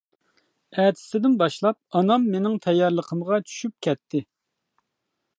[0.83, 4.23] ئەتىسىدىن باشلاپ ئانام مىنىڭ تەييارلىقىمغا چۈشۈپ كەتتى.